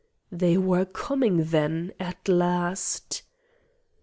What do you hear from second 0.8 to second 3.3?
coming, then, at last!